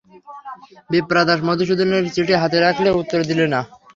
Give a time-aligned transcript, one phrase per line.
[0.89, 3.61] বিপ্রদাস মধুসূদনের চিঠি হাতে রাখলে, উত্তর দিলে না।